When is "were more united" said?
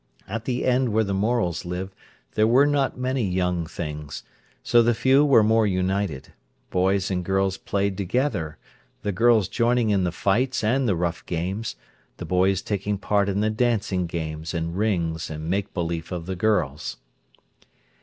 5.23-6.33